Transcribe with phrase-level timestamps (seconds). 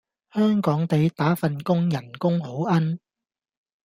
[0.33, 2.97] 香港地，打份工人工好奀